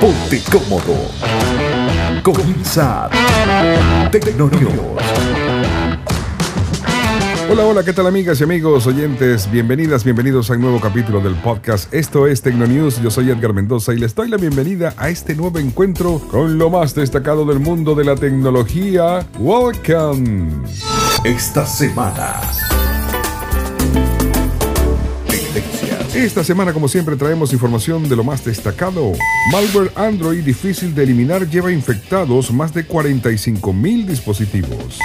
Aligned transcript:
Ponte 0.00 0.42
cómodo. 0.50 0.94
Comienza 2.22 3.08
Tecnonews. 4.10 4.72
Hola, 7.50 7.64
hola, 7.64 7.84
¿qué 7.84 7.92
tal 7.92 8.06
amigas 8.06 8.40
y 8.40 8.44
amigos, 8.44 8.86
oyentes? 8.86 9.50
Bienvenidas, 9.50 10.04
bienvenidos 10.04 10.50
a 10.50 10.54
un 10.54 10.60
nuevo 10.62 10.80
capítulo 10.80 11.20
del 11.20 11.34
podcast. 11.36 11.92
Esto 11.94 12.26
es 12.26 12.42
Tecnonews, 12.42 13.00
yo 13.00 13.10
soy 13.10 13.30
Edgar 13.30 13.52
Mendoza 13.52 13.94
y 13.94 13.98
les 13.98 14.14
doy 14.14 14.28
la 14.28 14.36
bienvenida 14.36 14.92
a 14.96 15.08
este 15.08 15.34
nuevo 15.34 15.58
encuentro 15.58 16.20
con 16.30 16.58
lo 16.58 16.68
más 16.68 16.94
destacado 16.94 17.46
del 17.46 17.60
mundo 17.60 17.94
de 17.94 18.04
la 18.04 18.16
tecnología. 18.16 19.26
Welcome. 19.38 20.50
Esta 21.24 21.64
semana. 21.64 22.40
Esta 26.16 26.42
semana, 26.42 26.72
como 26.72 26.88
siempre, 26.88 27.14
traemos 27.14 27.52
información 27.52 28.08
de 28.08 28.16
lo 28.16 28.24
más 28.24 28.42
destacado. 28.42 29.12
Malware 29.52 29.92
Android 29.96 30.42
difícil 30.42 30.94
de 30.94 31.02
eliminar 31.02 31.46
lleva 31.46 31.70
infectados 31.70 32.50
más 32.50 32.72
de 32.72 32.86
45 32.86 33.70
mil 33.74 34.06
dispositivos. 34.06 34.98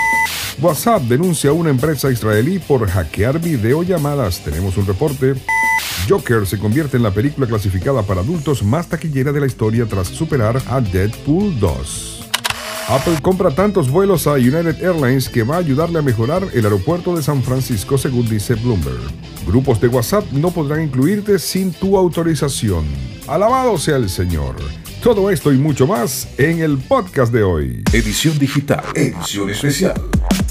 WhatsApp 0.62 1.02
denuncia 1.04 1.50
a 1.50 1.54
una 1.54 1.70
empresa 1.70 2.10
israelí 2.10 2.60
por 2.60 2.88
hackear 2.88 3.42
videollamadas. 3.42 4.42
Tenemos 4.42 4.78
un 4.78 4.88
reporte. 4.88 5.36
Joker 6.08 6.48
se 6.48 6.58
convierte 6.58 6.96
en 6.96 7.04
la 7.04 7.12
película 7.12 7.46
clasificada 7.46 8.04
para 8.04 8.22
adultos 8.22 8.64
más 8.64 8.88
taquillera 8.88 9.34
de 9.34 9.42
la 9.42 9.48
historia 9.48 9.86
tras 9.88 10.08
superar 10.08 10.62
a 10.70 10.80
Deadpool 10.80 11.60
2. 11.60 12.21
Apple 12.88 13.18
compra 13.22 13.52
tantos 13.52 13.90
vuelos 13.90 14.28
a 14.28 14.34
United 14.34 14.84
Airlines 14.84 15.30
que 15.30 15.44
va 15.44 15.56
a 15.56 15.60
ayudarle 15.60 16.00
a 16.00 16.02
mejorar 16.02 16.44
el 16.54 16.66
aeropuerto 16.66 17.16
de 17.16 17.24
San 17.24 17.42
Francisco, 17.42 17.98
según 17.98 18.30
dice 18.30 18.56
Bloomberg. 18.56 19.00
Grupos 19.48 19.80
de 19.80 19.88
WhatsApp 19.88 20.26
no 20.32 20.52
podrán 20.52 20.84
incluirte 20.84 21.40
sin 21.40 21.72
tu 21.72 21.98
autorización. 21.98 22.86
Alabado 23.28 23.78
sea 23.78 23.96
el 23.96 24.10
Señor. 24.10 24.56
Todo 25.02 25.32
esto 25.32 25.52
y 25.54 25.58
mucho 25.58 25.88
más 25.88 26.28
en 26.38 26.60
el 26.60 26.78
podcast 26.78 27.34
de 27.34 27.44
hoy. 27.44 27.84
Edición 27.94 28.38
digital. 28.38 28.84
Edición 28.94 29.50
especial. 29.50 30.00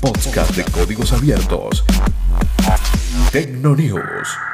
Podcast 0.01 0.57
de 0.57 0.65
códigos 0.65 1.13
abiertos. 1.13 1.85
Tecnonews. 3.31 4.50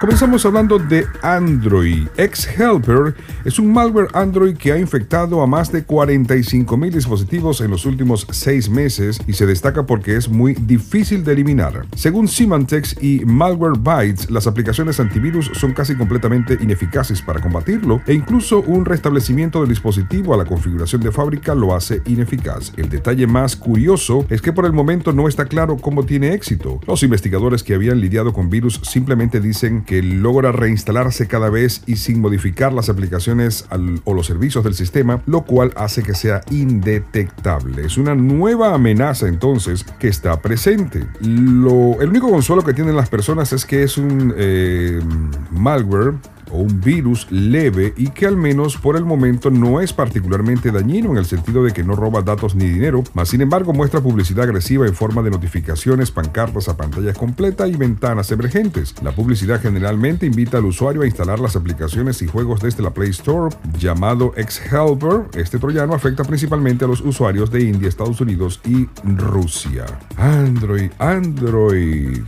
Comenzamos 0.00 0.46
hablando 0.46 0.78
de 0.78 1.08
Android. 1.22 2.06
X-Helper 2.16 3.16
es 3.44 3.58
un 3.58 3.72
malware 3.72 4.06
Android 4.12 4.56
que 4.56 4.70
ha 4.70 4.78
infectado 4.78 5.42
a 5.42 5.48
más 5.48 5.72
de 5.72 5.84
45.000 5.84 6.92
dispositivos 6.92 7.60
en 7.62 7.72
los 7.72 7.84
últimos 7.84 8.24
seis 8.30 8.70
meses 8.70 9.20
y 9.26 9.32
se 9.32 9.44
destaca 9.44 9.86
porque 9.86 10.14
es 10.14 10.28
muy 10.28 10.54
difícil 10.54 11.24
de 11.24 11.32
eliminar. 11.32 11.84
Según 11.96 12.28
Symantec 12.28 13.02
y 13.02 13.24
Malwarebytes, 13.24 14.30
las 14.30 14.46
aplicaciones 14.46 15.00
antivirus 15.00 15.50
son 15.54 15.72
casi 15.72 15.96
completamente 15.96 16.56
ineficaces 16.60 17.20
para 17.20 17.40
combatirlo 17.40 18.00
e 18.06 18.14
incluso 18.14 18.60
un 18.60 18.84
restablecimiento 18.84 19.58
del 19.58 19.70
dispositivo 19.70 20.32
a 20.32 20.36
la 20.36 20.44
configuración 20.44 21.02
de 21.02 21.10
fábrica 21.10 21.56
lo 21.56 21.74
hace 21.74 22.02
ineficaz. 22.06 22.72
El 22.76 22.88
detalle 22.88 23.26
más 23.26 23.56
curioso 23.56 24.24
es 24.30 24.42
que 24.42 24.52
por 24.52 24.64
el 24.64 24.72
momento 24.72 25.12
no 25.12 25.26
está 25.26 25.46
claro 25.46 25.76
cómo 25.76 26.04
tiene 26.04 26.34
éxito. 26.34 26.78
Los 26.86 27.02
investigadores 27.02 27.64
que 27.64 27.74
habían 27.74 28.00
lidiado 28.00 28.32
con 28.32 28.48
virus 28.48 28.80
simplemente 28.84 29.40
dicen 29.40 29.86
que 29.88 30.02
logra 30.02 30.52
reinstalarse 30.52 31.28
cada 31.28 31.48
vez 31.48 31.82
y 31.86 31.96
sin 31.96 32.20
modificar 32.20 32.74
las 32.74 32.90
aplicaciones 32.90 33.64
o 34.04 34.12
los 34.12 34.26
servicios 34.26 34.62
del 34.62 34.74
sistema, 34.74 35.22
lo 35.24 35.46
cual 35.46 35.72
hace 35.76 36.02
que 36.02 36.14
sea 36.14 36.42
indetectable. 36.50 37.86
Es 37.86 37.96
una 37.96 38.14
nueva 38.14 38.74
amenaza 38.74 39.28
entonces 39.28 39.86
que 39.98 40.08
está 40.08 40.42
presente. 40.42 41.06
Lo, 41.22 42.02
el 42.02 42.10
único 42.10 42.30
consuelo 42.30 42.62
que 42.62 42.74
tienen 42.74 42.96
las 42.96 43.08
personas 43.08 43.54
es 43.54 43.64
que 43.64 43.82
es 43.82 43.96
un 43.96 44.34
eh, 44.36 45.00
malware 45.52 46.16
o 46.50 46.58
un 46.58 46.80
virus 46.80 47.26
leve 47.30 47.94
y 47.96 48.08
que 48.08 48.26
al 48.26 48.36
menos 48.36 48.76
por 48.76 48.96
el 48.96 49.04
momento 49.04 49.50
no 49.50 49.80
es 49.80 49.92
particularmente 49.92 50.70
dañino 50.70 51.10
en 51.10 51.18
el 51.18 51.24
sentido 51.24 51.64
de 51.64 51.72
que 51.72 51.84
no 51.84 51.94
roba 51.96 52.22
datos 52.22 52.54
ni 52.54 52.66
dinero, 52.66 53.04
mas 53.14 53.28
sin 53.28 53.40
embargo 53.40 53.72
muestra 53.72 54.00
publicidad 54.00 54.44
agresiva 54.44 54.86
en 54.86 54.94
forma 54.94 55.22
de 55.22 55.30
notificaciones, 55.30 56.10
pancartas 56.10 56.68
a 56.68 56.76
pantalla 56.76 57.12
completa 57.12 57.66
y 57.66 57.76
ventanas 57.76 58.30
emergentes. 58.30 58.94
La 59.02 59.12
publicidad 59.12 59.60
generalmente 59.60 60.26
invita 60.26 60.58
al 60.58 60.66
usuario 60.66 61.02
a 61.02 61.06
instalar 61.06 61.40
las 61.40 61.56
aplicaciones 61.56 62.22
y 62.22 62.26
juegos 62.26 62.60
desde 62.60 62.82
la 62.82 62.90
Play 62.90 63.10
Store 63.10 63.54
llamado 63.78 64.32
X-Helper. 64.36 65.26
Este 65.34 65.58
troyano 65.58 65.94
afecta 65.94 66.24
principalmente 66.24 66.84
a 66.84 66.88
los 66.88 67.00
usuarios 67.00 67.50
de 67.50 67.62
India, 67.62 67.88
Estados 67.88 68.20
Unidos 68.20 68.60
y 68.64 68.88
Rusia. 69.04 69.86
Android, 70.16 70.90
Android. 70.98 72.24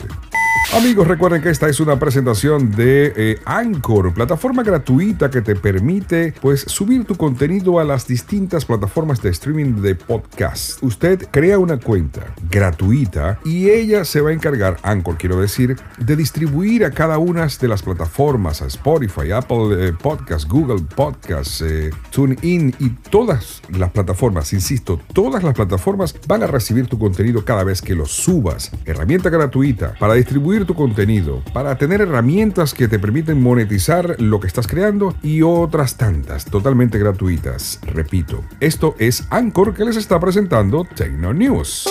Amigos, 0.72 1.09
recuerden 1.09 1.43
que 1.43 1.50
esta 1.50 1.69
es 1.69 1.81
una 1.81 1.98
presentación 1.98 2.71
de 2.71 3.12
eh, 3.16 3.38
Anchor, 3.44 4.15
plataforma 4.15 4.62
gratuita 4.62 5.28
que 5.28 5.41
te 5.43 5.56
permite 5.56 6.32
pues 6.41 6.60
subir 6.60 7.04
tu 7.04 7.16
contenido 7.16 7.81
a 7.81 7.84
las 7.84 8.06
distintas 8.06 8.65
plataformas 8.65 9.20
de 9.20 9.31
streaming 9.31 9.82
de 9.82 9.97
podcast. 9.97 10.81
Usted 10.81 11.26
crea 11.32 11.59
una 11.59 11.81
cuenta 11.81 12.34
gratuita 12.49 13.41
y 13.44 13.69
ella 13.69 14.04
se 14.04 14.20
va 14.20 14.31
a 14.31 14.32
encargar, 14.32 14.76
Anchor 14.84 15.16
quiero 15.19 15.41
decir, 15.41 15.76
de 15.99 16.15
distribuir 16.15 16.84
a 16.84 16.93
cada 16.93 17.19
una 17.19 17.49
de 17.49 17.69
las 17.69 17.82
plataformas, 17.82 18.62
a 18.62 18.66
Spotify, 18.66 19.32
Apple 19.32 19.88
eh, 19.88 19.93
Podcast, 19.93 20.49
Google 20.49 20.84
Podcast, 20.94 21.62
eh, 21.62 21.91
TuneIn 22.10 22.76
y 22.78 22.91
todas 22.91 23.60
las 23.70 23.91
plataformas, 23.91 24.53
insisto, 24.53 25.00
todas 25.12 25.43
las 25.43 25.54
plataformas 25.54 26.15
van 26.28 26.44
a 26.44 26.47
recibir 26.47 26.87
tu 26.87 26.97
contenido 26.97 27.44
cada 27.44 27.65
vez 27.65 27.82
que 27.82 27.97
lo 27.97 28.06
subas. 28.06 28.70
Herramienta 28.84 29.31
gratuita 29.31 29.94
para 29.99 30.15
distribuir 30.15 30.50
tu 30.59 30.75
contenido, 30.75 31.43
para 31.53 31.77
tener 31.77 32.00
herramientas 32.00 32.75
que 32.75 32.88
te 32.88 32.99
permiten 32.99 33.41
monetizar 33.41 34.21
lo 34.21 34.41
que 34.41 34.49
estás 34.49 34.66
creando 34.66 35.15
y 35.22 35.43
otras 35.43 35.97
tantas 35.97 36.44
totalmente 36.44 36.99
gratuitas. 36.99 37.78
Repito, 37.83 38.44
esto 38.59 38.97
es 38.99 39.27
Anchor 39.31 39.75
que 39.75 39.84
les 39.84 39.97
está 39.97 40.19
presentando 40.19 40.84
Tecno 40.84 41.33
News. 41.33 41.88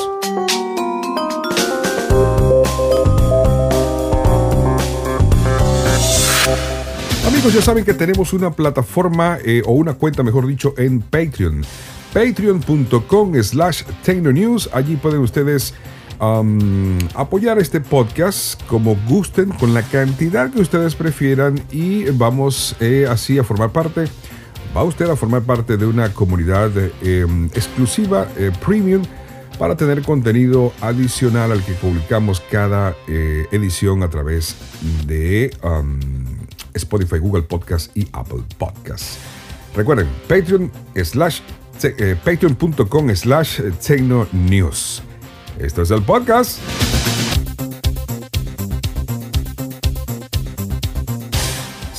Amigos, 7.25 7.53
ya 7.53 7.61
saben 7.61 7.85
que 7.85 7.93
tenemos 7.93 8.33
una 8.33 8.51
plataforma 8.51 9.37
eh, 9.45 9.61
o 9.65 9.71
una 9.71 9.93
cuenta, 9.93 10.21
mejor 10.21 10.45
dicho, 10.45 10.73
en 10.77 10.99
Patreon. 10.99 11.61
Patreon.com 12.13 13.41
slash 13.41 13.83
Tecnonews. 14.03 14.69
Allí 14.73 14.97
pueden 14.97 15.21
ustedes 15.21 15.73
apoyar 16.19 17.59
este 17.59 17.79
podcast 17.79 18.61
como 18.67 18.95
gusten, 19.07 19.49
con 19.49 19.73
la 19.73 19.83
cantidad 19.83 20.51
que 20.51 20.61
ustedes 20.61 20.95
prefieran 20.95 21.61
y 21.71 22.05
vamos 22.11 22.75
eh, 22.79 23.07
así 23.09 23.39
a 23.39 23.43
formar 23.43 23.71
parte. 23.71 24.05
Va 24.75 24.83
usted 24.83 25.09
a 25.09 25.15
formar 25.15 25.41
parte 25.43 25.77
de 25.77 25.85
una 25.85 26.13
comunidad 26.13 26.71
eh, 26.77 27.25
exclusiva, 27.53 28.27
eh, 28.37 28.51
premium, 28.63 29.03
para 29.57 29.75
tener 29.75 30.01
contenido 30.03 30.73
adicional 30.81 31.51
al 31.51 31.63
que 31.63 31.73
publicamos 31.73 32.41
cada 32.51 32.95
eh, 33.07 33.45
edición 33.51 34.03
a 34.03 34.09
través 34.09 34.55
de 35.05 35.51
Spotify, 36.73 37.17
Google 37.17 37.43
Podcast 37.43 37.95
y 37.97 38.07
Apple 38.13 38.43
Podcast. 38.57 39.17
Recuerden, 39.75 40.07
Patreon 40.27 40.71
slash 41.03 41.41
eh, 41.83 42.15
patreon.com 42.23 43.15
slash 43.15 43.61
Tecno 43.79 44.27
News. 44.31 45.08
Esto 45.59 45.81
es 45.81 45.91
el 45.91 46.01
podcast. 46.01 46.78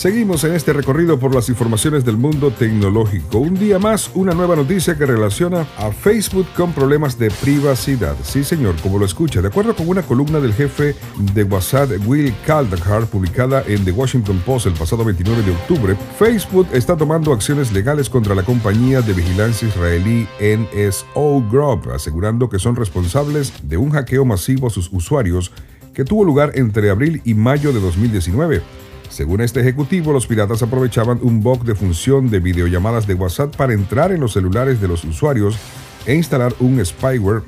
Seguimos 0.00 0.44
en 0.44 0.54
este 0.54 0.72
recorrido 0.72 1.18
por 1.18 1.34
las 1.34 1.50
informaciones 1.50 2.06
del 2.06 2.16
mundo 2.16 2.50
tecnológico. 2.50 3.36
Un 3.36 3.52
día 3.52 3.78
más, 3.78 4.10
una 4.14 4.32
nueva 4.32 4.56
noticia 4.56 4.96
que 4.96 5.04
relaciona 5.04 5.66
a 5.76 5.92
Facebook 5.92 6.46
con 6.56 6.72
problemas 6.72 7.18
de 7.18 7.30
privacidad. 7.30 8.16
Sí, 8.22 8.42
señor, 8.42 8.76
como 8.80 8.98
lo 8.98 9.04
escucha. 9.04 9.42
De 9.42 9.48
acuerdo 9.48 9.76
con 9.76 9.86
una 9.86 10.00
columna 10.00 10.40
del 10.40 10.54
jefe 10.54 10.96
de 11.34 11.44
WhatsApp, 11.44 11.90
Will 12.06 12.34
Kaldahar, 12.46 13.08
publicada 13.08 13.62
en 13.66 13.84
The 13.84 13.92
Washington 13.92 14.42
Post 14.46 14.68
el 14.68 14.72
pasado 14.72 15.04
29 15.04 15.42
de 15.42 15.50
octubre, 15.50 15.94
Facebook 16.18 16.68
está 16.72 16.96
tomando 16.96 17.34
acciones 17.34 17.70
legales 17.70 18.08
contra 18.08 18.34
la 18.34 18.42
compañía 18.42 19.02
de 19.02 19.12
vigilancia 19.12 19.68
israelí 19.68 20.26
NSO 20.40 21.44
Group, 21.50 21.90
asegurando 21.92 22.48
que 22.48 22.58
son 22.58 22.74
responsables 22.74 23.52
de 23.64 23.76
un 23.76 23.90
hackeo 23.90 24.24
masivo 24.24 24.68
a 24.68 24.70
sus 24.70 24.88
usuarios 24.92 25.52
que 25.92 26.04
tuvo 26.06 26.24
lugar 26.24 26.52
entre 26.54 26.88
abril 26.88 27.20
y 27.26 27.34
mayo 27.34 27.70
de 27.74 27.80
2019. 27.80 28.62
Según 29.10 29.40
este 29.40 29.60
ejecutivo, 29.60 30.12
los 30.12 30.26
piratas 30.26 30.62
aprovechaban 30.62 31.18
un 31.22 31.42
bug 31.42 31.64
de 31.64 31.74
función 31.74 32.30
de 32.30 32.38
videollamadas 32.38 33.06
de 33.08 33.14
WhatsApp 33.14 33.54
para 33.56 33.74
entrar 33.74 34.12
en 34.12 34.20
los 34.20 34.32
celulares 34.32 34.80
de 34.80 34.86
los 34.88 35.04
usuarios 35.04 35.58
e 36.06 36.14
instalar 36.14 36.54
un 36.60 36.82
spyware, 36.84 37.42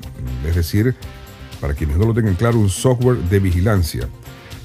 es 0.45 0.55
decir, 0.55 0.93
para 1.61 1.73
quienes 1.73 1.97
no 1.97 2.05
lo 2.05 2.13
tengan 2.13 2.35
claro, 2.35 2.59
un 2.59 2.69
software 2.69 3.17
de 3.17 3.39
vigilancia. 3.39 4.09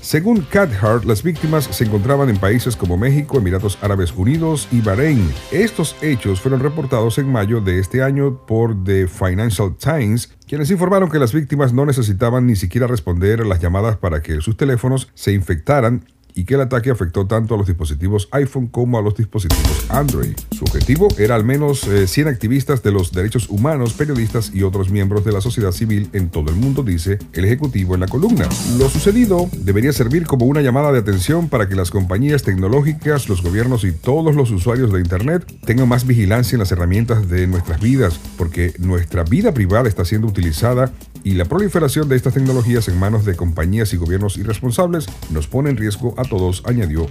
Según 0.00 0.40
Cathart, 0.40 1.04
las 1.04 1.22
víctimas 1.22 1.64
se 1.70 1.84
encontraban 1.84 2.28
en 2.30 2.38
países 2.38 2.76
como 2.76 2.96
México, 2.96 3.38
Emiratos 3.38 3.78
Árabes 3.80 4.12
Unidos 4.12 4.66
y 4.72 4.80
Bahrein. 4.80 5.32
Estos 5.52 5.96
hechos 6.02 6.40
fueron 6.40 6.60
reportados 6.60 7.18
en 7.18 7.30
mayo 7.30 7.60
de 7.60 7.78
este 7.78 8.02
año 8.02 8.44
por 8.46 8.82
The 8.84 9.06
Financial 9.06 9.74
Times, 9.76 10.32
quienes 10.46 10.70
informaron 10.70 11.10
que 11.10 11.18
las 11.18 11.32
víctimas 11.32 11.72
no 11.72 11.86
necesitaban 11.86 12.46
ni 12.46 12.56
siquiera 12.56 12.86
responder 12.86 13.40
a 13.40 13.44
las 13.44 13.60
llamadas 13.60 13.96
para 13.96 14.20
que 14.20 14.40
sus 14.40 14.56
teléfonos 14.56 15.10
se 15.14 15.32
infectaran 15.32 16.04
y 16.38 16.44
que 16.44 16.54
el 16.54 16.60
ataque 16.60 16.92
afectó 16.92 17.26
tanto 17.26 17.56
a 17.56 17.58
los 17.58 17.66
dispositivos 17.66 18.28
iPhone 18.30 18.68
como 18.68 18.96
a 18.96 19.02
los 19.02 19.16
dispositivos 19.16 19.86
Android. 19.88 20.36
Su 20.56 20.64
objetivo 20.64 21.08
era 21.18 21.34
al 21.34 21.42
menos 21.42 21.80
100 21.80 22.28
eh, 22.28 22.30
activistas 22.30 22.80
de 22.84 22.92
los 22.92 23.10
derechos 23.10 23.48
humanos, 23.48 23.94
periodistas 23.94 24.52
y 24.54 24.62
otros 24.62 24.88
miembros 24.88 25.24
de 25.24 25.32
la 25.32 25.40
sociedad 25.40 25.72
civil 25.72 26.08
en 26.12 26.30
todo 26.30 26.50
el 26.50 26.56
mundo, 26.56 26.84
dice 26.84 27.18
el 27.32 27.44
ejecutivo 27.44 27.94
en 27.94 28.02
la 28.02 28.06
columna. 28.06 28.48
Lo 28.78 28.88
sucedido 28.88 29.50
debería 29.52 29.92
servir 29.92 30.26
como 30.26 30.46
una 30.46 30.62
llamada 30.62 30.92
de 30.92 31.00
atención 31.00 31.48
para 31.48 31.68
que 31.68 31.74
las 31.74 31.90
compañías 31.90 32.44
tecnológicas, 32.44 33.28
los 33.28 33.42
gobiernos 33.42 33.82
y 33.82 33.90
todos 33.90 34.36
los 34.36 34.52
usuarios 34.52 34.92
de 34.92 35.00
Internet 35.00 35.44
tengan 35.64 35.88
más 35.88 36.06
vigilancia 36.06 36.54
en 36.54 36.60
las 36.60 36.70
herramientas 36.70 37.28
de 37.28 37.48
nuestras 37.48 37.80
vidas, 37.80 38.20
porque 38.36 38.74
nuestra 38.78 39.24
vida 39.24 39.52
privada 39.52 39.88
está 39.88 40.04
siendo 40.04 40.28
utilizada 40.28 40.92
y 41.24 41.34
la 41.34 41.44
proliferación 41.44 42.08
de 42.08 42.16
estas 42.16 42.34
tecnologías 42.34 42.88
en 42.88 42.98
manos 42.98 43.24
de 43.24 43.36
compañías 43.36 43.92
y 43.92 43.96
gobiernos 43.96 44.36
irresponsables 44.36 45.06
nos 45.30 45.46
pone 45.46 45.70
en 45.70 45.76
riesgo 45.76 46.14
a 46.16 46.24
todos, 46.24 46.62
añadió 46.66 47.06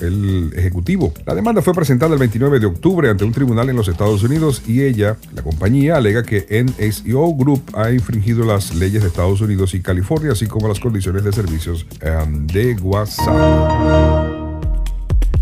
el, 0.00 0.52
ejecutivo. 0.54 1.12
La 1.26 1.34
demanda 1.34 1.62
fue 1.62 1.74
presentada 1.74 2.12
el 2.14 2.18
29 2.18 2.60
de 2.60 2.66
octubre 2.66 3.10
ante 3.10 3.24
un 3.24 3.32
tribunal 3.32 3.68
en 3.68 3.76
los 3.76 3.88
Estados 3.88 4.22
Unidos 4.22 4.62
y 4.66 4.82
ella, 4.82 5.16
la 5.34 5.42
compañía, 5.42 5.96
alega 5.96 6.22
que 6.22 6.46
NSO 6.64 7.34
Group 7.34 7.62
ha 7.74 7.90
infringido 7.90 8.44
las 8.44 8.74
leyes 8.74 9.02
de 9.02 9.08
Estados 9.08 9.40
Unidos 9.40 9.74
y 9.74 9.80
California, 9.80 10.32
así 10.32 10.46
como 10.46 10.68
las 10.68 10.80
condiciones 10.80 11.24
de 11.24 11.32
servicios 11.32 11.86
um, 12.02 12.46
de 12.46 12.74
WhatsApp. 12.74 14.37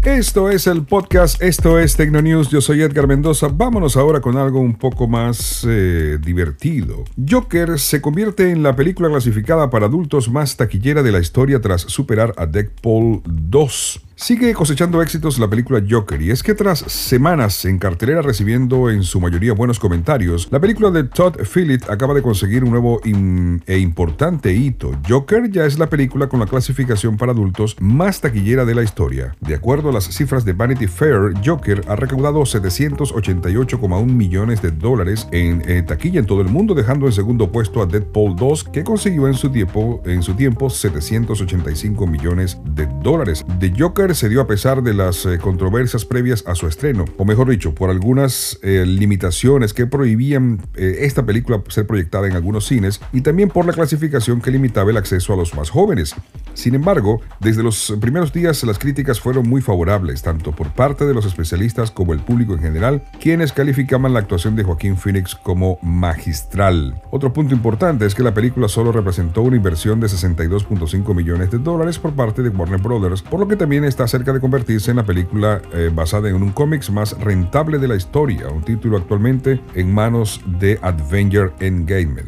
Esto 0.07 0.51
es 0.51 0.69
el 0.69 0.85
podcast, 0.85 1.43
esto 1.43 1.81
es 1.81 1.97
Tecnonews, 1.97 2.49
yo 2.49 2.61
soy 2.61 2.81
Edgar 2.81 3.09
Mendoza. 3.09 3.49
Vámonos 3.53 3.97
ahora 3.97 4.21
con 4.21 4.37
algo 4.37 4.61
un 4.61 4.79
poco 4.79 5.09
más 5.09 5.67
eh, 5.69 6.19
divertido. 6.25 7.03
Joker 7.29 7.77
se 7.81 8.01
convierte 8.01 8.53
en 8.53 8.63
la 8.63 8.77
película 8.77 9.09
clasificada 9.09 9.69
para 9.69 9.87
adultos 9.87 10.31
más 10.31 10.57
taquillera 10.57 11.03
de 11.03 11.11
la 11.11 11.19
historia 11.19 11.61
tras 11.61 11.81
superar 11.81 12.33
a 12.37 12.47
Deadpool 12.47 13.21
2. 13.25 14.06
Sigue 14.19 14.55
cosechando 14.55 15.03
éxitos 15.03 15.39
la 15.39 15.47
película 15.47 15.83
Joker 15.87 16.23
y 16.23 16.31
es 16.31 16.43
que 16.43 16.55
tras 16.55 16.79
semanas 16.79 17.67
en 17.67 17.79
cartelera 17.79 18.23
recibiendo 18.23 18.89
en 18.89 19.03
su 19.03 19.21
mayoría 19.21 19.53
buenos 19.53 19.79
comentarios, 19.79 20.49
la 20.51 20.59
película 20.59 20.91
de 20.91 21.05
Todd 21.05 21.37
Phillips 21.43 21.91
acaba 21.91 22.15
de 22.15 22.23
conseguir 22.23 22.65
un 22.65 22.71
nuevo 22.71 22.99
e 23.05 23.79
importante 23.79 24.55
hito. 24.55 24.93
Joker 25.07 25.51
ya 25.51 25.67
es 25.67 25.79
la 25.79 25.91
película 25.91 26.31
con 26.31 26.41
la 26.41 26.47
clasificación 26.47 27.19
para 27.19 27.33
adultos 27.33 27.77
más 27.79 28.23
taquillera 28.23 28.65
de 28.65 28.75
la 28.75 28.83
historia. 28.83 29.37
De 29.43 29.55
acuerdo 29.55 29.91
a 29.91 29.93
las 29.93 30.05
cifras 30.05 30.47
de 30.47 30.55
Vanity 30.55 30.87
Fair, 30.87 31.35
Joker 31.45 31.85
ha 31.87 31.95
recaudado 31.95 32.41
788,1 32.41 34.07
millones 34.07 34.63
de 34.63 34.71
dólares 34.71 35.29
en 35.31 35.85
taquilla 35.85 36.21
en 36.21 36.27
todo 36.27 36.41
el 36.41 36.49
mundo, 36.49 36.75
dejando 36.75 37.05
en 37.05 37.13
segundo 37.13 37.53
puesto 37.53 37.83
a 37.83 37.87
Deadpool 37.87 38.35
2, 38.35 38.65
que 38.65 38.83
consiguió 38.83 39.29
en 39.29 39.35
su 39.35 39.51
tiempo, 39.51 40.01
en 40.07 40.23
su 40.23 40.33
tiempo 40.33 40.71
785 40.71 42.07
millones 42.07 42.57
de 42.65 42.87
dólares. 43.03 43.45
De 43.59 43.75
Joker 43.79 44.06
se 44.15 44.29
dio 44.29 44.41
a 44.41 44.47
pesar 44.47 44.83
de 44.83 44.95
las 44.95 45.27
eh, 45.27 45.39
controversias 45.39 46.05
previas 46.05 46.45
a 46.47 46.55
su 46.55 46.67
estreno, 46.67 47.05
o 47.17 47.25
mejor 47.25 47.49
dicho, 47.49 47.75
por 47.75 47.91
algunas 47.91 48.59
eh, 48.63 48.85
limitaciones 48.87 49.75
que 49.75 49.87
prohibían 49.87 50.61
eh, 50.75 50.99
esta 51.01 51.25
película 51.25 51.63
ser 51.69 51.87
proyectada 51.87 52.27
en 52.27 52.35
algunos 52.35 52.67
cines 52.67 53.01
y 53.13 53.23
también 53.23 53.49
por 53.49 53.67
la 53.67 53.73
clasificación 53.73 54.41
que 54.41 54.51
limitaba 54.51 54.91
el 54.91 54.97
acceso 54.97 55.33
a 55.33 55.37
los 55.37 55.55
más 55.55 55.71
jóvenes. 55.71 56.15
Sin 56.57 56.75
embargo, 56.75 57.21
desde 57.41 57.63
los 57.63 57.97
primeros 58.01 58.33
días 58.33 58.63
las 58.65 58.79
críticas 58.79 59.21
fueron 59.21 59.49
muy 59.49 59.61
favorables, 59.61 60.23
tanto 60.23 60.53
por 60.53 60.71
parte 60.73 61.05
de 61.05 61.15
los 61.15 61.27
especialistas 61.27 61.91
como 61.91 62.13
el 62.13 62.21
público 62.21 62.55
en 62.55 62.61
general, 62.61 63.03
quienes 63.21 63.53
calificaban 63.53 64.13
la 64.13 64.21
actuación 64.21 64.55
de 64.57 64.63
Joaquín 64.63 64.97
Phoenix 64.97 65.35
como 65.35 65.79
magistral. 65.83 67.03
Otro 67.11 67.33
punto 67.33 67.55
importante 67.55 68.07
es 68.07 68.15
que 68.15 68.23
la 68.23 68.35
película 68.35 68.69
solo 68.69 68.93
representó 68.93 69.43
una 69.43 69.57
inversión 69.57 69.99
de 69.99 70.07
62.5 70.07 71.15
millones 71.15 71.51
de 71.51 71.59
dólares 71.59 71.99
por 71.99 72.15
parte 72.15 72.43
de 72.43 72.51
Warner 72.51 72.81
Brothers, 72.81 73.23
por 73.23 73.41
lo 73.41 73.49
que 73.49 73.57
también 73.57 73.85
es 73.85 73.97
está 73.97 74.07
cerca 74.07 74.35
de 74.35 74.41
convertirse 74.41 74.91
en 74.91 74.99
la 74.99 75.05
película 75.05 75.63
eh, 75.73 75.91
basada 75.91 76.29
en 76.29 76.35
un 76.35 76.53
cómics 76.53 76.91
más 76.91 77.19
rentable 77.19 77.79
de 77.79 77.89
la 77.89 77.97
historia, 77.97 78.49
un 78.49 78.63
título 78.63 78.99
actualmente 78.99 79.59
en 79.75 79.95
manos 79.95 80.43
de 80.45 80.79
Avenger 80.83 81.51
Endgame. 81.61 82.23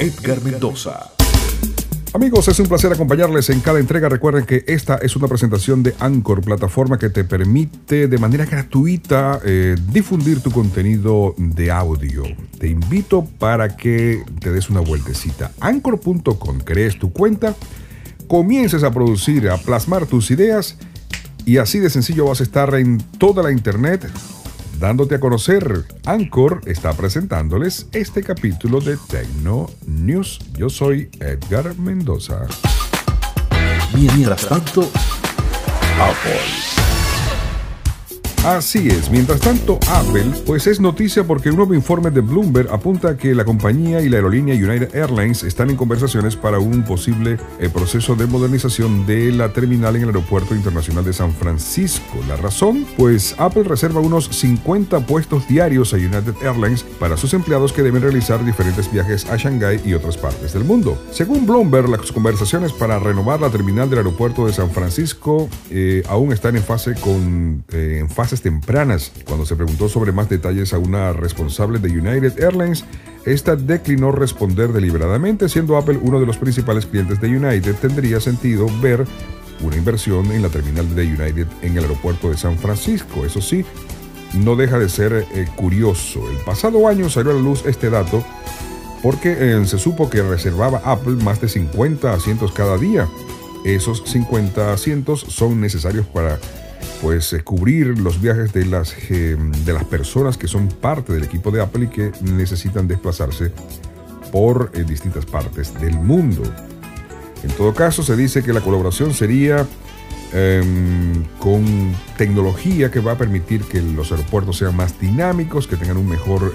Edgar 0.00 0.42
Mendoza. 0.42 1.10
Amigos, 2.14 2.48
es 2.48 2.58
un 2.58 2.66
placer 2.66 2.92
acompañarles 2.92 3.50
en 3.50 3.60
cada 3.60 3.78
entrega. 3.78 4.08
Recuerden 4.08 4.44
que 4.44 4.64
esta 4.66 4.96
es 4.96 5.14
una 5.14 5.28
presentación 5.28 5.82
de 5.82 5.94
Anchor, 6.00 6.40
plataforma 6.40 6.98
que 6.98 7.10
te 7.10 7.22
permite 7.22 8.08
de 8.08 8.18
manera 8.18 8.44
gratuita 8.44 9.40
eh, 9.44 9.76
difundir 9.92 10.40
tu 10.40 10.50
contenido 10.50 11.34
de 11.36 11.70
audio. 11.70 12.24
Te 12.58 12.68
invito 12.68 13.24
para 13.38 13.76
que 13.76 14.24
te 14.40 14.50
des 14.50 14.70
una 14.70 14.80
vueltecita. 14.80 15.52
Anchor.com, 15.60 16.60
crees 16.60 16.98
tu 16.98 17.12
cuenta, 17.12 17.54
comiences 18.26 18.82
a 18.82 18.90
producir, 18.90 19.48
a 19.48 19.58
plasmar 19.58 20.06
tus 20.06 20.30
ideas 20.30 20.76
y 21.44 21.58
así 21.58 21.78
de 21.78 21.90
sencillo 21.90 22.26
vas 22.26 22.40
a 22.40 22.42
estar 22.42 22.74
en 22.74 22.98
toda 23.18 23.42
la 23.42 23.52
internet 23.52 24.08
dándote 24.78 25.16
a 25.16 25.20
conocer. 25.20 25.84
Anchor 26.04 26.60
está 26.66 26.92
presentándoles 26.92 27.88
este 27.92 28.22
capítulo 28.22 28.80
de 28.80 28.96
Tecno 28.96 29.68
News. 29.86 30.38
Yo 30.56 30.70
soy 30.70 31.10
Edgar 31.20 31.76
Mendoza. 31.78 32.46
Mientras 33.94 34.46
tanto, 34.46 34.82
Apple. 36.00 36.77
Así 38.44 38.88
es, 38.88 39.10
mientras 39.10 39.40
tanto 39.40 39.78
Apple 39.88 40.26
pues 40.46 40.66
es 40.68 40.80
noticia 40.80 41.24
porque 41.24 41.50
un 41.50 41.56
nuevo 41.56 41.74
informe 41.74 42.10
de 42.10 42.20
Bloomberg 42.20 42.70
apunta 42.72 43.16
que 43.16 43.34
la 43.34 43.44
compañía 43.44 44.00
y 44.00 44.08
la 44.08 44.16
aerolínea 44.16 44.54
United 44.54 44.94
Airlines 44.94 45.42
están 45.42 45.70
en 45.70 45.76
conversaciones 45.76 46.36
para 46.36 46.58
un 46.58 46.84
posible 46.84 47.36
eh, 47.58 47.68
proceso 47.68 48.14
de 48.14 48.26
modernización 48.26 49.06
de 49.06 49.32
la 49.32 49.52
terminal 49.52 49.96
en 49.96 50.02
el 50.02 50.08
aeropuerto 50.08 50.54
internacional 50.54 51.04
de 51.04 51.12
San 51.12 51.34
Francisco. 51.34 52.16
La 52.28 52.36
razón, 52.36 52.86
pues 52.96 53.34
Apple 53.38 53.64
reserva 53.64 54.00
unos 54.00 54.28
50 54.28 55.00
puestos 55.00 55.46
diarios 55.48 55.92
a 55.92 55.96
United 55.96 56.34
Airlines 56.42 56.84
para 56.84 57.16
sus 57.16 57.34
empleados 57.34 57.72
que 57.72 57.82
deben 57.82 58.02
realizar 58.02 58.44
diferentes 58.44 58.90
viajes 58.90 59.26
a 59.26 59.36
Shanghái 59.36 59.82
y 59.84 59.94
otras 59.94 60.16
partes 60.16 60.52
del 60.52 60.64
mundo. 60.64 60.96
Según 61.10 61.44
Bloomberg, 61.44 61.88
las 61.88 62.12
conversaciones 62.12 62.72
para 62.72 62.98
renovar 62.98 63.40
la 63.40 63.50
terminal 63.50 63.90
del 63.90 63.98
aeropuerto 63.98 64.46
de 64.46 64.52
San 64.52 64.70
Francisco 64.70 65.48
eh, 65.70 66.02
aún 66.08 66.32
están 66.32 66.56
en 66.56 66.62
fase 66.62 66.94
con 66.94 67.64
eh, 67.72 67.98
en 67.98 68.08
fase 68.08 68.27
tempranas. 68.36 69.12
Cuando 69.26 69.44
se 69.44 69.56
preguntó 69.56 69.88
sobre 69.88 70.12
más 70.12 70.28
detalles 70.28 70.72
a 70.72 70.78
una 70.78 71.12
responsable 71.12 71.78
de 71.78 71.88
United 71.88 72.42
Airlines, 72.42 72.84
esta 73.24 73.56
declinó 73.56 74.12
responder 74.12 74.72
deliberadamente, 74.72 75.48
siendo 75.48 75.76
Apple 75.76 75.98
uno 76.00 76.20
de 76.20 76.26
los 76.26 76.38
principales 76.38 76.86
clientes 76.86 77.20
de 77.20 77.28
United, 77.28 77.74
tendría 77.76 78.20
sentido 78.20 78.68
ver 78.80 79.04
una 79.60 79.76
inversión 79.76 80.30
en 80.32 80.42
la 80.42 80.48
terminal 80.48 80.94
de 80.94 81.02
United 81.04 81.46
en 81.62 81.76
el 81.76 81.84
aeropuerto 81.84 82.30
de 82.30 82.36
San 82.36 82.56
Francisco. 82.58 83.24
Eso 83.24 83.40
sí, 83.40 83.64
no 84.34 84.56
deja 84.56 84.78
de 84.78 84.88
ser 84.88 85.26
eh, 85.34 85.46
curioso. 85.56 86.20
El 86.30 86.36
pasado 86.38 86.86
año 86.86 87.10
salió 87.10 87.32
a 87.32 87.34
la 87.34 87.40
luz 87.40 87.64
este 87.66 87.90
dato 87.90 88.24
porque 89.02 89.36
eh, 89.38 89.66
se 89.66 89.78
supo 89.78 90.10
que 90.10 90.22
reservaba 90.22 90.80
Apple 90.84 91.16
más 91.22 91.40
de 91.40 91.48
50 91.48 92.12
asientos 92.12 92.52
cada 92.52 92.78
día. 92.78 93.08
Esos 93.64 94.02
50 94.06 94.72
asientos 94.72 95.20
son 95.20 95.60
necesarios 95.60 96.06
para 96.06 96.38
pues 97.00 97.32
eh, 97.32 97.42
cubrir 97.42 97.98
los 97.98 98.20
viajes 98.20 98.52
de 98.52 98.66
las, 98.66 98.94
eh, 99.10 99.36
de 99.64 99.72
las 99.72 99.84
personas 99.84 100.36
que 100.36 100.48
son 100.48 100.68
parte 100.68 101.12
del 101.12 101.24
equipo 101.24 101.50
de 101.50 101.60
Apple 101.60 101.84
y 101.86 101.88
que 101.88 102.12
necesitan 102.22 102.88
desplazarse 102.88 103.52
por 104.32 104.72
eh, 104.74 104.84
distintas 104.84 105.26
partes 105.26 105.72
del 105.80 105.94
mundo. 105.94 106.42
En 107.42 107.50
todo 107.52 107.72
caso, 107.72 108.02
se 108.02 108.16
dice 108.16 108.42
que 108.42 108.52
la 108.52 108.60
colaboración 108.60 109.14
sería 109.14 109.64
em, 110.32 111.24
con 111.38 111.94
tecnología 112.16 112.90
que 112.90 113.00
va 113.00 113.12
a 113.12 113.18
permitir 113.18 113.62
que 113.62 113.80
los 113.80 114.10
aeropuertos 114.10 114.58
sean 114.58 114.76
más 114.76 114.98
dinámicos, 115.00 115.68
que 115.68 115.76
tengan 115.76 115.96
un 115.98 116.08
mejor 116.08 116.52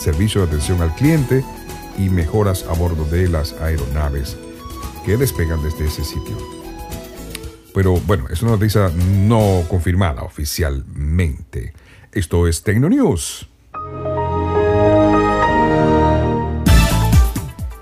servicio 0.00 0.40
de 0.40 0.48
atención 0.48 0.82
al 0.82 0.94
cliente 0.96 1.44
y 1.96 2.10
mejoras 2.10 2.64
a 2.68 2.72
bordo 2.72 3.04
de 3.04 3.28
las 3.28 3.52
aeronaves 3.60 4.36
que 5.06 5.16
despegan 5.16 5.62
desde 5.62 5.86
ese 5.86 6.04
sitio. 6.04 6.59
Pero 7.74 7.94
bueno, 8.06 8.26
es 8.30 8.42
una 8.42 8.52
noticia 8.52 8.90
no 8.96 9.64
confirmada 9.68 10.22
oficialmente. 10.22 11.72
Esto 12.12 12.46
es 12.46 12.62
Tecnonews. 12.62 13.48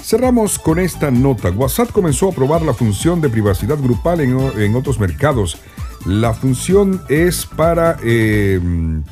Cerramos 0.02 0.58
con 0.58 0.78
esta 0.78 1.10
nota. 1.10 1.50
WhatsApp 1.50 1.90
comenzó 1.92 2.30
a 2.30 2.32
probar 2.32 2.62
la 2.62 2.72
función 2.72 3.20
de 3.20 3.28
privacidad 3.28 3.78
grupal 3.78 4.20
en, 4.20 4.74
otros 4.74 4.98
mercados. 4.98 5.58
La 6.06 6.32
función 6.32 7.02
es 7.08 7.44
para 7.44 7.98
eh, 8.02 8.58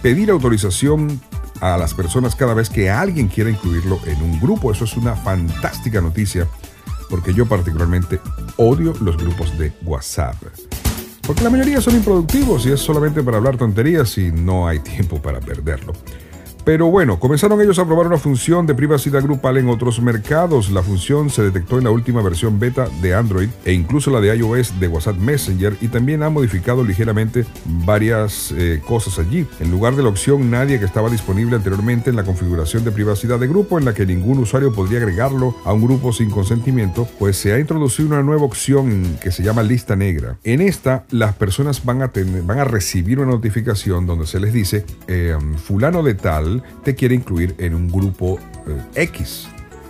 pedir 0.01 0.31
autorización 0.31 1.21
a 1.61 1.77
las 1.77 1.95
personas 1.95 2.35
cada 2.35 2.55
vez 2.55 2.71
que 2.71 2.91
alguien 2.91 3.29
quiera 3.29 3.51
incluirlo 3.51 4.01
en 4.07 4.23
un 4.23 4.41
grupo. 4.41 4.73
Eso 4.73 4.85
es 4.85 4.97
una 4.97 5.15
fantástica 5.15 6.01
noticia 6.01 6.47
porque 7.09 7.33
yo 7.33 7.47
particularmente 7.47 8.21
odio 8.57 8.93
los 9.01 9.17
grupos 9.17 9.57
de 9.59 9.73
WhatsApp. 9.85 10.37
Porque 11.27 11.43
la 11.43 11.51
mayoría 11.51 11.81
son 11.81 11.97
improductivos 11.97 12.67
y 12.67 12.73
es 12.73 12.81
solamente 12.81 13.23
para 13.23 13.39
hablar 13.39 13.57
tonterías 13.57 14.17
y 14.19 14.31
no 14.31 14.69
hay 14.69 14.79
tiempo 14.79 15.21
para 15.21 15.41
perderlo. 15.41 15.93
Pero 16.67 16.89
bueno, 16.89 17.21
comenzaron 17.21 17.61
ellos 17.61 17.79
a 17.79 17.87
probar 17.87 18.09
una 18.09 18.19
función 18.19 18.67
de 18.67 18.75
privacidad 18.75 19.23
grupal 19.23 19.57
en 19.57 19.69
otros 19.69 20.03
mercados. 20.03 20.69
La 20.69 20.83
función 20.83 21.31
se 21.31 21.45
detectó 21.45 21.79
en 21.79 21.85
la 21.85 21.93
última 21.93 22.23
versión 22.23 22.59
beta 22.59 22.89
de 23.01 23.15
Android 23.15 23.49
e 23.65 23.73
incluso 23.73 24.11
la 24.11 24.21
de 24.21 24.37
iOS 24.37 24.81
de 24.81 24.89
WhatsApp 24.89 25.17
Messenger 25.17 25.77
y 25.81 25.87
también 25.87 26.25
ha 26.25 26.29
modificado 26.29 26.83
ligeramente 26.83 27.47
varias 27.85 28.51
eh, 28.51 28.83
cosas 28.85 29.21
allí. 29.21 29.47
En 29.61 29.71
lugar 29.71 29.95
de 29.95 30.03
la 30.03 30.09
opción 30.09 30.51
nadie 30.51 30.81
que 30.81 30.87
estaba 30.87 31.09
disponible 31.09 31.55
anteriormente 31.55 32.11
en 32.11 32.17
la 32.17 32.25
configuración 32.25 32.83
de 32.83 32.91
privacidad 32.91 33.39
de 33.39 33.47
grupo 33.47 33.79
en 33.79 33.85
la 33.85 33.95
que 33.95 34.05
ningún 34.05 34.41
usuario 34.41 34.73
podría 34.73 34.99
agregarlo 34.99 35.55
a 35.65 35.73
un 35.73 35.83
grupo 35.87 36.13
sin 36.13 36.31
consentimiento, 36.31 37.07
pues 37.21 37.37
se 37.37 37.53
ha 37.53 37.61
introducido 37.61 38.09
una 38.09 38.25
nueva 38.25 38.43
opción 38.43 39.19
que 39.23 39.31
se 39.31 39.45
llama 39.45 39.63
lista 39.63 39.95
negra. 39.95 40.37
En 40.43 40.61
esta 40.61 41.05
las 41.11 41.33
personas 41.37 41.85
van 41.85 42.03
a, 42.03 42.09
tener, 42.09 42.43
van 42.43 42.59
a 42.59 42.65
recibir 42.65 43.21
una 43.21 43.31
notificación 43.31 44.05
donde 44.05 44.27
se 44.27 44.41
les 44.41 44.53
dice 44.53 44.85
eh, 45.07 45.39
fulano 45.65 46.03
de 46.03 46.15
tal 46.15 46.56
te 46.85 46.95
quiere 46.95 47.15
incluir 47.15 47.55
en 47.59 47.75
un 47.75 47.91
grupo 47.91 48.39
eh, 48.67 49.03
X. 49.03 49.49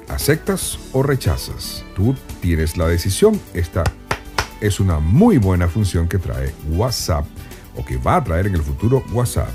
¿Aceptas 0.09 0.79
o 0.93 1.03
rechazas? 1.03 1.85
Tú 1.95 2.15
tienes 2.41 2.77
la 2.77 2.87
decisión. 2.87 3.41
Esta 3.55 3.83
es 4.61 4.81
una 4.81 4.99
muy 5.01 5.39
buena 5.39 5.69
función 5.69 6.09
que 6.09 6.19
trae 6.19 6.53
WhatsApp 6.71 7.27
o 7.77 7.85
que 7.85 7.97
va 7.97 8.17
a 8.17 8.25
traer 8.25 8.47
en 8.47 8.55
el 8.55 8.63
futuro 8.63 9.05
WhatsApp. 9.13 9.49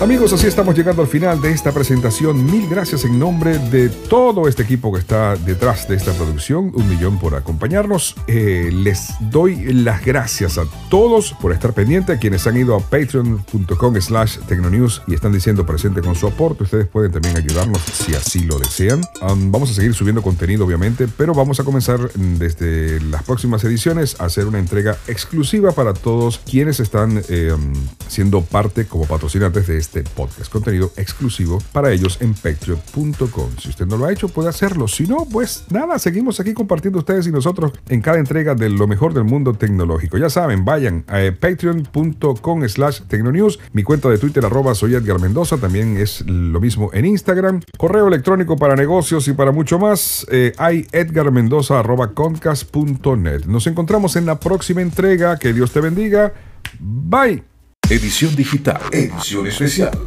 Amigos, 0.00 0.32
así 0.32 0.46
estamos 0.46 0.76
llegando 0.76 1.02
al 1.02 1.08
final 1.08 1.40
de 1.42 1.50
esta 1.50 1.72
presentación. 1.72 2.44
Mil 2.44 2.68
gracias 2.68 3.04
en 3.04 3.18
nombre 3.18 3.58
de 3.58 3.88
todo 3.88 4.46
este 4.46 4.62
equipo 4.62 4.92
que 4.92 5.00
está 5.00 5.34
detrás 5.34 5.88
de 5.88 5.96
esta 5.96 6.12
producción. 6.12 6.70
Un 6.72 6.88
millón 6.88 7.18
por 7.18 7.34
acompañarnos. 7.34 8.14
Eh, 8.28 8.70
les 8.72 9.08
doy 9.18 9.72
las 9.72 10.04
gracias 10.04 10.56
a 10.56 10.66
todos 10.88 11.32
por 11.40 11.52
estar 11.52 11.72
pendientes. 11.72 12.16
A 12.16 12.20
quienes 12.20 12.46
han 12.46 12.56
ido 12.56 12.76
a 12.76 12.80
patreon.com 12.80 14.00
slash 14.00 14.38
tecnonews 14.46 15.02
y 15.08 15.14
están 15.14 15.32
diciendo 15.32 15.66
presente 15.66 16.00
con 16.00 16.14
su 16.14 16.28
aporte. 16.28 16.62
Ustedes 16.62 16.86
pueden 16.86 17.10
también 17.10 17.36
ayudarnos 17.36 17.82
si 17.82 18.14
así 18.14 18.44
lo 18.44 18.56
desean. 18.60 19.00
Vamos 19.20 19.72
a 19.72 19.74
seguir 19.74 19.94
subiendo 19.94 20.22
contenido, 20.22 20.64
obviamente, 20.64 21.08
pero 21.08 21.34
vamos 21.34 21.58
a 21.58 21.64
comenzar 21.64 22.12
desde 22.12 23.00
las 23.00 23.24
próximas 23.24 23.64
ediciones 23.64 24.14
a 24.20 24.26
hacer 24.26 24.46
una 24.46 24.60
entrega 24.60 24.96
exclusiva 25.08 25.72
para 25.72 25.92
todos 25.92 26.38
quienes 26.38 26.78
están 26.78 27.16
um, 27.16 27.72
siendo 28.06 28.42
parte 28.42 28.86
como 28.86 29.04
patrocinantes 29.04 29.66
de 29.66 29.78
este 29.78 29.87
este 29.88 30.02
podcast, 30.02 30.52
contenido 30.52 30.92
exclusivo 30.96 31.62
para 31.72 31.90
ellos 31.90 32.18
en 32.20 32.34
patreon.com. 32.34 33.50
Si 33.58 33.70
usted 33.70 33.86
no 33.86 33.96
lo 33.96 34.04
ha 34.04 34.12
hecho, 34.12 34.28
puede 34.28 34.50
hacerlo. 34.50 34.86
Si 34.86 35.06
no, 35.06 35.26
pues 35.30 35.64
nada, 35.70 35.98
seguimos 35.98 36.40
aquí 36.40 36.52
compartiendo 36.52 36.98
ustedes 36.98 37.26
y 37.26 37.32
nosotros 37.32 37.72
en 37.88 38.02
cada 38.02 38.18
entrega 38.18 38.54
de 38.54 38.68
lo 38.68 38.86
mejor 38.86 39.14
del 39.14 39.24
mundo 39.24 39.54
tecnológico. 39.54 40.18
Ya 40.18 40.28
saben, 40.28 40.64
vayan 40.64 41.04
a 41.08 41.32
patreon.com 41.38 42.68
slash 42.68 43.00
tecnonews, 43.08 43.58
mi 43.72 43.82
cuenta 43.82 44.10
de 44.10 44.18
Twitter 44.18 44.44
arroba 44.44 44.74
soy 44.74 44.94
Edgar 44.94 45.20
Mendoza, 45.20 45.56
también 45.56 45.96
es 45.96 46.22
lo 46.26 46.60
mismo 46.60 46.90
en 46.92 47.06
Instagram, 47.06 47.62
correo 47.78 48.08
electrónico 48.08 48.56
para 48.56 48.76
negocios 48.76 49.26
y 49.28 49.32
para 49.32 49.52
mucho 49.52 49.78
más, 49.78 50.26
eh, 50.30 50.52
hay 50.58 50.86
edgarmendoza 50.92 51.78
arroba 51.78 52.12
concast.net. 52.12 53.46
Nos 53.46 53.66
encontramos 53.66 54.16
en 54.16 54.26
la 54.26 54.38
próxima 54.38 54.82
entrega, 54.82 55.38
que 55.38 55.54
Dios 55.54 55.72
te 55.72 55.80
bendiga. 55.80 56.34
Bye. 56.78 57.57
Edición 57.90 58.36
digital. 58.36 58.82
Edición 58.92 59.46
especial. 59.46 59.98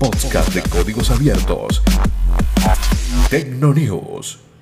Podcast 0.00 0.52
de 0.52 0.62
códigos 0.62 1.08
abiertos. 1.12 1.80
Tecno 3.30 3.72
News. 3.72 4.40